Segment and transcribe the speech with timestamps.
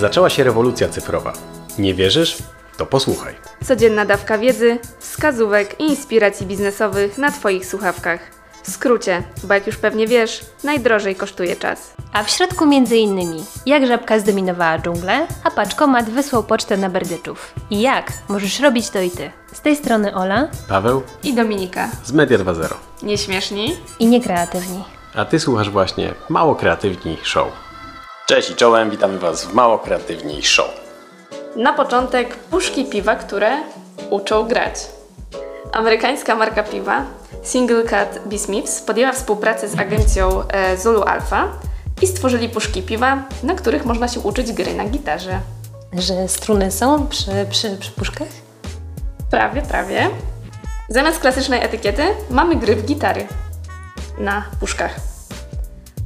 [0.00, 1.32] Zaczęła się rewolucja cyfrowa.
[1.78, 2.38] Nie wierzysz?
[2.76, 3.34] To posłuchaj.
[3.64, 8.20] Codzienna dawka wiedzy, wskazówek i inspiracji biznesowych na Twoich słuchawkach.
[8.62, 11.92] W skrócie, bo jak już pewnie wiesz, najdrożej kosztuje czas.
[12.12, 17.54] A w środku między innymi, jak żabka zdominowała dżunglę, a paczkomat wysłał pocztę na berdyczów.
[17.70, 19.30] I jak możesz robić to i ty.
[19.52, 21.88] Z tej strony Ola Paweł I Dominika.
[22.04, 22.74] z Media 2.0.
[23.02, 23.76] Nieśmieszni?
[23.98, 24.84] i niekreatywni.
[25.14, 27.48] A ty słuchasz właśnie Mało Kreatywni Show.
[28.30, 30.70] Cześć i czołem, witamy Was w Mało Kreatywni Show.
[31.56, 33.50] Na początek puszki piwa, które
[34.10, 34.74] uczą grać.
[35.72, 37.04] Amerykańska marka piwa
[37.42, 38.38] Single Cut B.
[38.38, 41.48] Smiths podjęła współpracę z agencją e, Zulu Alpha
[42.02, 45.40] i stworzyli puszki piwa, na których można się uczyć gry na gitarze.
[45.92, 48.28] Że struny są przy, przy, przy puszkach?
[49.30, 50.10] Prawie, prawie.
[50.88, 53.26] Zamiast klasycznej etykiety mamy gry w gitary
[54.18, 55.09] na puszkach.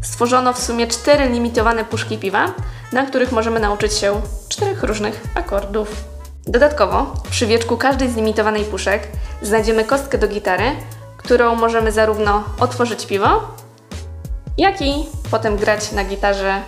[0.05, 2.55] Stworzono w sumie cztery limitowane puszki piwa,
[2.93, 6.05] na których możemy nauczyć się czterech różnych akordów.
[6.47, 9.09] Dodatkowo przy wieczku każdej z limitowanej puszek
[9.43, 10.65] znajdziemy kostkę do gitary,
[11.17, 13.41] którą możemy zarówno otworzyć piwo,
[14.59, 16.63] jak i potem grać na gitarze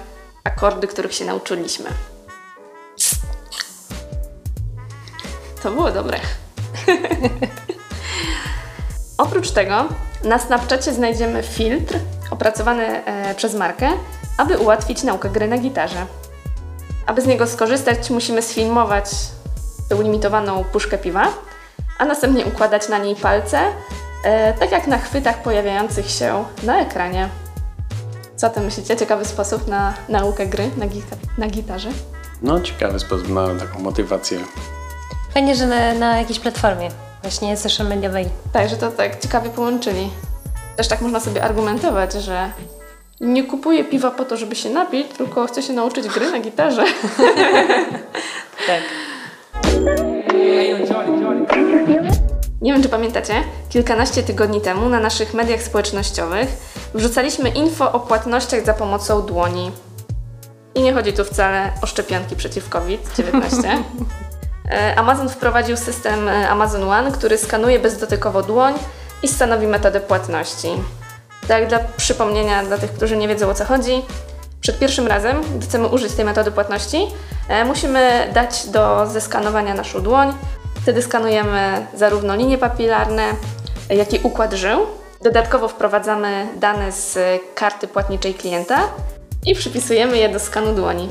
[0.44, 1.90] akordy, których się nauczyliśmy.
[5.62, 6.20] To było dobre.
[9.18, 9.88] Oprócz tego
[10.24, 11.98] na Snapchacie znajdziemy filtr
[12.36, 13.88] opracowany e, przez markę,
[14.38, 16.06] aby ułatwić naukę gry na gitarze.
[17.06, 19.10] Aby z niego skorzystać, musimy sfilmować
[19.88, 21.28] tę limitowaną puszkę piwa,
[21.98, 23.58] a następnie układać na niej palce,
[24.24, 27.28] e, tak jak na chwytach pojawiających się na ekranie.
[28.36, 28.96] Co ty myślicie?
[28.96, 31.88] Ciekawy sposób na naukę gry na, gita- na gitarze?
[32.42, 34.38] No, ciekawy sposób na taką motywację.
[35.34, 36.88] Fajnie, że na, na jakiejś platformie,
[37.22, 38.28] właśnie social mediowej.
[38.52, 40.10] Tak, że to tak ciekawie połączyli.
[40.76, 42.50] Też tak można sobie argumentować, że
[43.20, 46.84] nie kupuję piwa po to, żeby się napić, tylko chcę się nauczyć gry na gitarze.
[48.66, 48.82] Tak.
[52.62, 53.34] Nie wiem, czy pamiętacie,
[53.68, 56.48] kilkanaście tygodni temu na naszych mediach społecznościowych
[56.94, 59.72] wrzucaliśmy info o płatnościach za pomocą dłoni.
[60.74, 63.68] I nie chodzi tu wcale o szczepionki przeciw COVID-19.
[64.70, 68.74] E, Amazon wprowadził system e, Amazon One, który skanuje bezdotykowo dłoń
[69.22, 70.68] i stanowi metodę płatności.
[71.48, 74.02] Tak, dla przypomnienia dla tych, którzy nie wiedzą o co chodzi,
[74.60, 77.06] przed pierwszym razem, gdy chcemy użyć tej metody płatności,
[77.48, 80.32] e, musimy dać do zeskanowania naszą dłoń.
[80.82, 83.22] Wtedy skanujemy zarówno linie papilarne,
[83.90, 84.86] jak i układ żył.
[85.22, 87.18] Dodatkowo wprowadzamy dane z
[87.54, 88.78] karty płatniczej klienta
[89.44, 91.08] i przypisujemy je do skanu dłoni.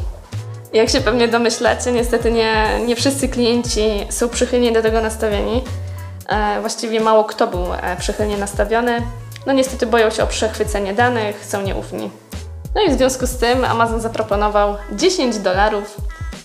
[0.73, 5.63] Jak się pewnie domyślacie, niestety nie, nie wszyscy klienci są przychylnie do tego nastawieni.
[6.29, 9.01] E, właściwie mało kto był e, przychylnie nastawiony.
[9.45, 12.11] No niestety boją się o przechwycenie danych, są nieufni.
[12.75, 15.97] No i w związku z tym Amazon zaproponował 10 dolarów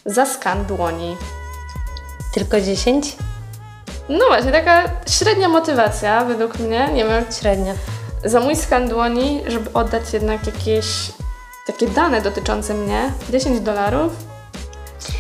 [0.07, 1.17] za skan dłoni.
[2.35, 3.17] Tylko 10?
[4.09, 7.75] No właśnie, taka średnia motywacja według mnie, nie wiem, Średnia.
[8.25, 10.87] za mój skan dłoni, żeby oddać jednak jakieś
[11.67, 14.13] takie dane dotyczące mnie, 10 dolarów,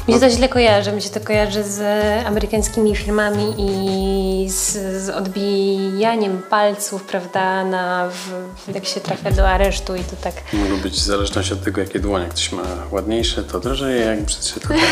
[0.08, 0.92] Mi się to źle kojarzy.
[0.92, 1.80] Mi się to kojarzy z
[2.26, 4.72] amerykańskimi filmami i z,
[5.04, 10.34] z odbijaniem palców, prawda, na, w, jak się trafia do aresztu i to tak.
[10.52, 12.26] Może być w zależności od tego, jakie dłonie.
[12.26, 14.84] Ktoś ma ładniejsze, to drożej, jak brzydsze, to taniej.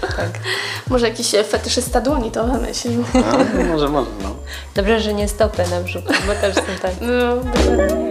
[0.16, 0.30] tak.
[0.90, 3.04] może jakiś e, fetyszysta dłoni to wymyślił.
[3.14, 4.36] A, może, może, no.
[4.74, 6.92] Dobrze, że nie stopy na przykład, bo też są tak.
[7.00, 8.06] No, dokładnie.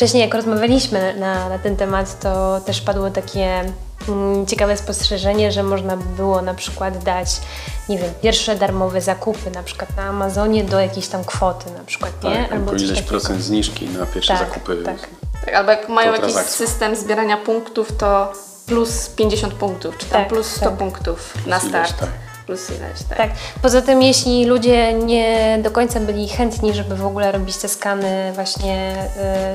[0.00, 3.64] Wcześniej jak rozmawialiśmy na, na ten temat, to też padło takie
[4.08, 7.28] mm, ciekawe spostrzeżenie, że można by było na przykład dać,
[7.88, 12.24] nie wiem, pierwsze darmowe zakupy na przykład na Amazonie do jakiejś tam kwoty na przykład,
[12.24, 12.42] nie?
[12.42, 13.08] Tak, albo ileś takiego.
[13.08, 14.82] procent zniżki na pierwsze Tak, zakupy.
[14.84, 14.96] tak.
[15.44, 18.32] Tak, albo jak mają jakiś system zbierania punktów, to
[18.66, 20.76] plus 50 punktów, czy tam Tak, plus 100 tak.
[20.76, 22.10] punktów na ileś, start.
[22.50, 22.66] Tak.
[22.68, 23.18] Plus ileś, tak.
[23.18, 23.30] Tak.
[23.62, 28.32] Poza tym, jeśli ludzie nie do końca byli chętni, żeby w ogóle robić te skany
[28.34, 29.04] właśnie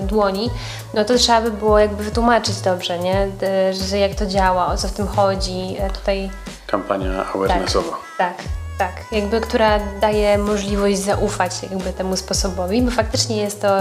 [0.01, 0.49] y, dłoni,
[0.93, 3.27] no to trzeba by było jakby wytłumaczyć dobrze, nie?
[3.39, 5.75] D- że jak to działa, o co w tym chodzi.
[5.79, 6.29] E, Tutaj
[6.67, 7.97] Kampania awarenessowa.
[8.17, 8.33] Tak,
[8.77, 8.91] tak.
[9.11, 13.77] Jakby, która daje możliwość zaufać jakby temu sposobowi, bo faktycznie jest to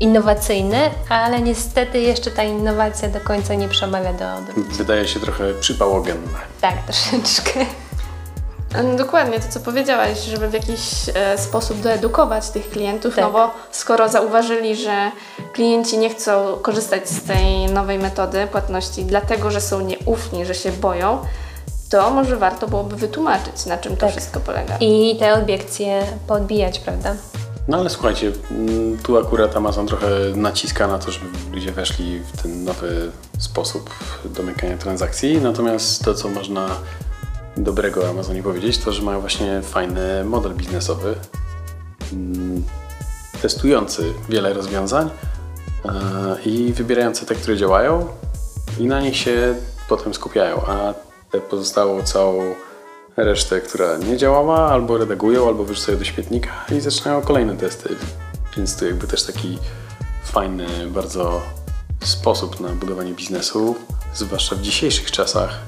[0.00, 4.18] innowacyjne, ale niestety jeszcze ta innowacja do końca nie przemawia do...
[4.18, 4.52] do...
[4.76, 6.38] Wydaje się trochę przypałogenne.
[6.60, 7.60] Tak, troszeczkę.
[8.74, 10.80] No, Dokładnie to, co powiedziałaś, żeby w jakiś
[11.14, 13.24] e, sposób doedukować tych klientów, Tak.
[13.24, 15.10] no bo skoro zauważyli, że
[15.52, 20.72] klienci nie chcą korzystać z tej nowej metody płatności, dlatego że są nieufni, że się
[20.72, 21.18] boją,
[21.90, 24.10] to może warto byłoby wytłumaczyć, na czym to Tak.
[24.10, 24.76] wszystko polega.
[24.80, 27.14] I te obiekcje podbijać, prawda?
[27.68, 32.42] No ale słuchajcie, mm, tu akurat Amazon trochę naciska na to, żeby ludzie weszli w
[32.42, 33.90] ten nowy sposób
[34.24, 35.40] domykania transakcji.
[35.40, 36.68] Natomiast to, co można
[37.56, 41.14] dobrego o Amazonie powiedzieć, to, że mają właśnie fajny model biznesowy,
[42.12, 42.62] mm,
[43.42, 45.10] testujący wiele rozwiązań
[45.84, 45.90] e,
[46.44, 48.06] i wybierający te, które działają
[48.78, 49.54] i na nich się
[49.88, 50.94] potem skupiają, a
[51.30, 52.54] te pozostałą całą
[53.16, 57.96] resztę, która nie działała, albo redagują, albo wyrzucają do śmietnika i zaczynają kolejne testy.
[58.56, 59.58] Więc to jakby też taki
[60.24, 61.42] fajny bardzo
[62.04, 63.76] sposób na budowanie biznesu,
[64.14, 65.60] zwłaszcza w dzisiejszych czasach,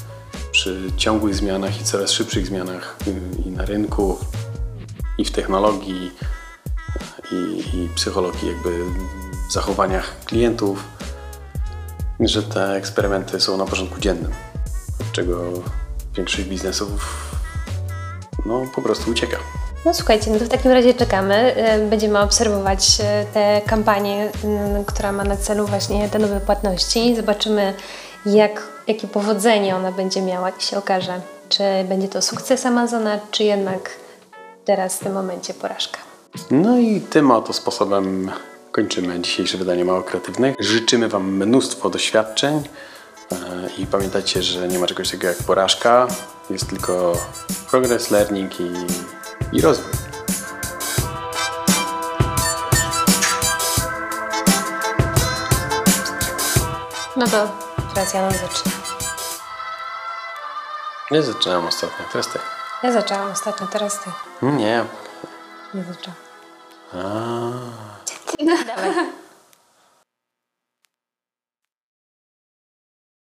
[0.53, 4.19] przy ciągłych zmianach i coraz szybszych zmianach y, i na rynku,
[5.19, 6.13] i w technologii,
[7.33, 8.85] i, i psychologii, jakby
[9.49, 10.85] w zachowaniach klientów,
[12.21, 14.33] że te eksperymenty są na porządku dziennym,
[15.01, 15.53] od czego
[16.15, 17.28] większość biznesów
[18.47, 19.37] no, po prostu ucieka.
[19.85, 21.35] No słuchajcie, no to w takim razie czekamy.
[21.35, 27.17] E, Będziemy obserwować e, tę kampanię, m, która ma na celu właśnie te nowe płatności.
[27.17, 27.75] Zobaczymy,
[28.27, 31.21] jak, jakie powodzenie ona będzie miała i się okaże.
[31.49, 33.91] Czy będzie to sukces Amazona, czy jednak
[34.65, 35.99] teraz w tym momencie porażka.
[36.51, 38.31] No i tym oto sposobem
[38.73, 40.57] kończymy dzisiejsze wydanie Mało Kreatywnych.
[40.61, 42.63] Życzymy Wam mnóstwo doświadczeń
[43.33, 43.37] e,
[43.79, 46.07] i pamiętajcie, że nie ma czegoś takiego jak porażka,
[46.51, 47.13] jest tylko
[47.71, 48.73] progress, learning i,
[49.53, 49.93] i rozwój.
[57.17, 57.49] No to
[57.95, 58.73] teraz ja zacznie.
[61.11, 62.39] Nie zaczynałem ostatnio, teraz ty.
[62.83, 64.11] Ja zaczęłam ostatnio, teraz ty.
[64.43, 64.85] Nie.
[65.75, 66.17] Nie zaczęłam.
[66.95, 68.95] A, Dawaj.